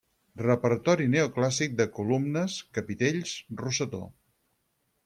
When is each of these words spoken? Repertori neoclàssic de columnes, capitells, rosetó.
Repertori 0.43 1.05
neoclàssic 1.15 1.77
de 1.83 1.87
columnes, 1.99 2.57
capitells, 2.79 3.39
rosetó. 3.65 4.07